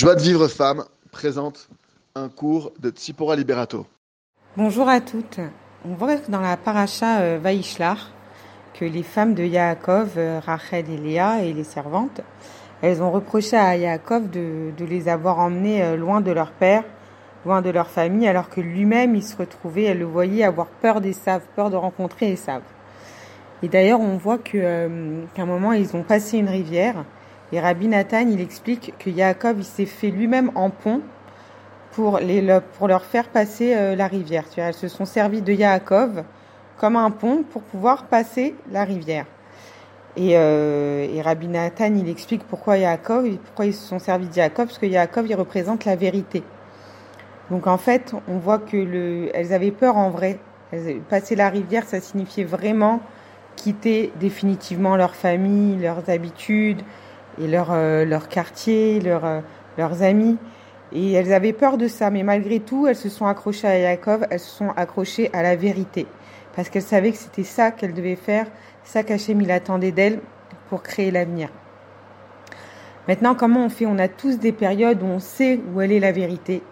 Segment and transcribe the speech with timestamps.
[0.00, 1.68] Joie de vivre femme présente
[2.14, 3.84] un cours de Tsipora Liberato.
[4.56, 5.40] Bonjour à toutes.
[5.84, 8.10] On voit dans la paracha euh, Vaishlar
[8.72, 12.22] que les femmes de Yaakov, euh, Rachel et Léa et les servantes,
[12.80, 16.84] elles ont reproché à Yaakov de, les avoir emmenées euh, loin de leur père,
[17.44, 21.02] loin de leur famille, alors que lui-même il se retrouvait, elle le voyait avoir peur
[21.02, 22.62] des saves, peur de rencontrer saves.
[23.62, 27.04] Et d'ailleurs, on voit qu'à un moment ils ont passé une rivière
[27.52, 31.02] et Rabbi Nathan il explique que Yaakov il s'est fait lui-même en pont
[31.92, 34.44] pour les pour leur faire passer euh, la rivière.
[34.48, 36.24] Tu vois, elles se sont servies de Yaakov
[36.78, 39.26] comme un pont pour pouvoir passer la rivière.
[40.16, 44.66] Et, euh, Rabbi Nathan, il explique pourquoi Yaakov, pourquoi ils se sont servis de Yaakov,
[44.66, 46.42] parce que Yaakov, il représente la vérité.
[47.50, 50.38] Donc en fait, on voit que le, elles avaient peur en vrai.
[51.08, 53.00] Passer la rivière, ça signifiait vraiment
[53.56, 56.82] quitter définitivement leur famille, leurs habitudes
[57.38, 59.40] et leur, euh, quartier, euh,
[59.78, 60.36] leurs amis.
[60.92, 64.26] Et elles avaient peur de ça, mais malgré tout, elles se sont accrochées à Yaakov,
[64.30, 66.06] elles se sont accrochées à la vérité.
[66.56, 68.46] Parce qu'elles savaient que c'était ça qu'elles devaient faire,
[68.82, 70.20] ça qu'Hachem il attendait d'elles
[70.68, 71.48] pour créer l'avenir.
[73.06, 73.86] Maintenant, comment on fait?
[73.86, 76.62] On a tous des périodes où on sait où elle est la vérité,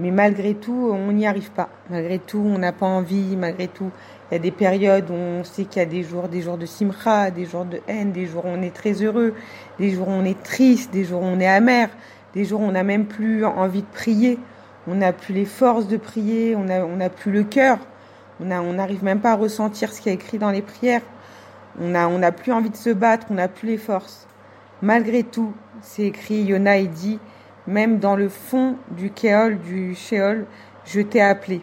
[0.00, 1.68] mais malgré tout, on n'y arrive pas.
[1.90, 3.90] Malgré tout, on n'a pas envie, malgré tout,
[4.30, 6.56] il y a des périodes où on sait qu'il y a des jours, des jours
[6.56, 9.34] de simcha, des jours de haine, des jours où on est très heureux,
[9.78, 11.90] des jours où on est triste, des jours où on est amer,
[12.34, 14.38] des jours où on n'a même plus envie de prier,
[14.88, 17.78] on n'a plus les forces de prier, on n'a plus le cœur,
[18.40, 21.02] on n'arrive même pas à ressentir ce qui est écrit dans les prières,
[21.78, 24.26] on n'a plus envie de se battre, on n'a plus les forces.
[24.80, 27.18] Malgré tout, c'est écrit, Yona il dit,
[27.66, 30.46] même dans le fond du Kéol, du Sheol,
[30.84, 31.62] je t'ai appelé.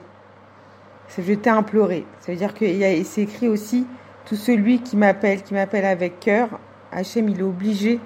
[1.17, 2.05] Je t'ai imploré.
[2.19, 2.65] Ça veut dire que
[3.03, 3.85] c'est écrit aussi,
[4.25, 6.49] tout celui qui m'appelle, qui m'appelle avec cœur,
[6.91, 7.99] Hachem, il est obligé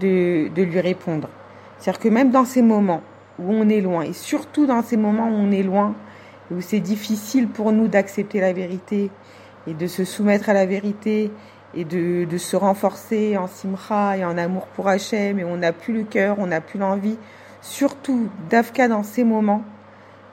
[0.00, 1.28] de, de lui répondre.
[1.78, 3.02] C'est-à-dire que même dans ces moments
[3.38, 5.94] où on est loin, et surtout dans ces moments où on est loin,
[6.50, 9.10] où c'est difficile pour nous d'accepter la vérité
[9.66, 11.30] et de se soumettre à la vérité
[11.76, 15.92] et de, se renforcer en simra et en amour pour Hachem et on n'a plus
[15.92, 17.18] le cœur, on n'a plus l'envie.
[17.60, 19.62] Surtout, d'Afka dans ces moments,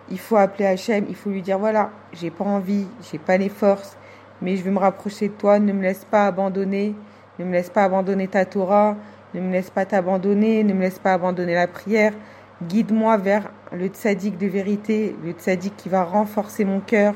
[0.09, 3.49] il faut appeler Hachem, il faut lui dire voilà, j'ai pas envie, j'ai pas les
[3.49, 3.97] forces,
[4.41, 6.95] mais je veux me rapprocher de toi, ne me laisse pas abandonner,
[7.39, 8.95] ne me laisse pas abandonner ta Torah,
[9.33, 12.13] ne me laisse pas t'abandonner, ne me laisse pas abandonner la prière.
[12.61, 17.15] Guide-moi vers le tzaddik de vérité, le tzaddik qui va renforcer mon cœur.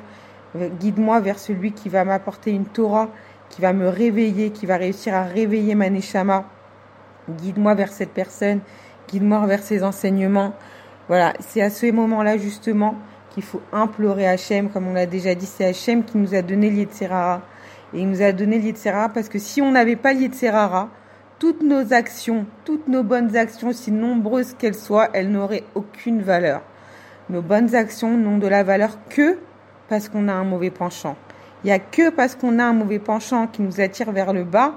[0.80, 3.10] Guide-moi vers celui qui va m'apporter une Torah,
[3.50, 6.46] qui va me réveiller, qui va réussir à réveiller ma neshama.
[7.30, 8.60] Guide-moi vers cette personne,
[9.10, 10.54] guide-moi vers ses enseignements.
[11.08, 12.96] Voilà, c'est à ce moment-là justement
[13.30, 16.70] qu'il faut implorer Hachem, comme on l'a déjà dit, c'est Hachem qui nous a donné
[16.70, 17.42] l'Yetzerara.
[17.94, 20.90] Et il nous a donné l'Yetzerara parce que si on n'avait pas l'Yetzerara,
[21.40, 26.62] toutes nos actions, toutes nos bonnes actions, si nombreuses qu'elles soient, elles n'auraient aucune valeur.
[27.30, 29.38] Nos bonnes actions n'ont de la valeur que
[29.88, 31.16] parce qu'on a un mauvais penchant.
[31.64, 34.44] Il n'y a que parce qu'on a un mauvais penchant qui nous attire vers le
[34.44, 34.76] bas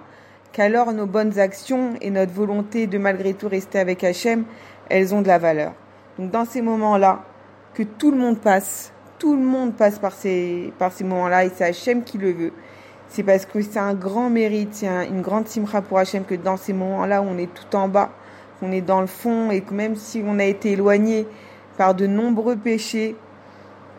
[0.53, 4.45] qu'alors nos bonnes actions et notre volonté de malgré tout rester avec Hachem,
[4.89, 5.73] elles ont de la valeur.
[6.19, 7.23] Donc dans ces moments-là,
[7.75, 11.51] que tout le monde passe, tout le monde passe par ces, par ces moments-là et
[11.55, 12.53] c'est Hachem qui le veut
[13.11, 16.57] c'est parce que c'est un grand mérite, c'est une grande simra pour Hachem que dans
[16.57, 18.11] ces moments-là on est tout en bas,
[18.59, 21.27] qu'on est dans le fond et que même si on a été éloigné
[21.77, 23.17] par de nombreux péchés,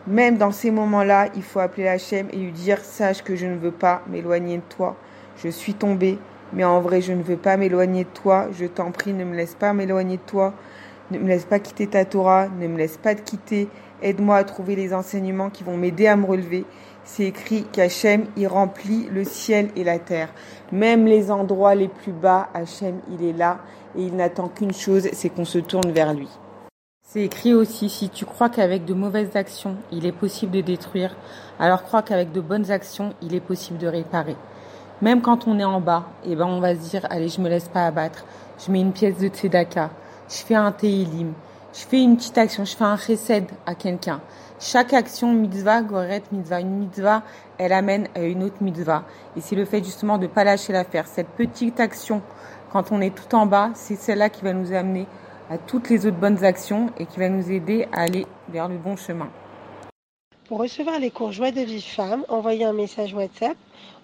[0.08, 3.56] même dans ces moments-là, il faut appeler Hachem et lui dire sache que je ne
[3.56, 4.96] veux pas m'éloigner de toi.
[5.38, 6.18] Je suis tombé,
[6.54, 8.48] mais en vrai, je ne veux pas m'éloigner de toi.
[8.52, 10.54] Je t'en prie, ne me laisse pas m'éloigner de toi.
[11.12, 13.68] Ne me laisse pas quitter ta Torah, ne me laisse pas te quitter.
[14.02, 16.66] Aide-moi à trouver les enseignements qui vont m'aider à me relever
[17.04, 20.30] c'est écrit qu'Hachem, il remplit le ciel et la terre.
[20.72, 23.60] Même les endroits les plus bas, Hachem, il est là
[23.98, 26.30] et il n'attend qu'une chose, c'est qu'on se tourne vers lui.
[27.14, 31.14] C'est écrit aussi, si tu crois qu'avec de mauvaises actions, il est possible de détruire,
[31.60, 34.38] alors crois qu'avec de bonnes actions, il est possible de réparer.
[35.02, 37.50] Même quand on est en bas, eh ben, on va se dire, allez, je me
[37.50, 38.24] laisse pas abattre.
[38.66, 39.90] Je mets une pièce de tzedaka.
[40.30, 41.34] Je fais un teilim.
[41.74, 42.64] Je fais une petite action.
[42.64, 44.22] Je fais un chesed à quelqu'un.
[44.58, 47.24] Chaque action mitzvah, goret mitzvah, une mitzvah,
[47.58, 49.04] elle amène à une autre mitzvah.
[49.36, 51.08] Et c'est le fait justement de pas lâcher l'affaire.
[51.08, 52.22] Cette petite action,
[52.72, 55.08] quand on est tout en bas, c'est celle-là qui va nous amener
[55.52, 58.78] à toutes les autres bonnes actions et qui va nous aider à aller vers le
[58.78, 59.30] bon chemin.
[60.48, 63.58] Pour recevoir les cours Joie de vie femme, envoyez un message WhatsApp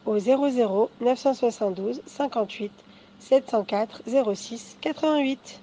[0.05, 2.71] au 00 972 58
[3.19, 4.01] 704
[4.35, 5.61] 06 88.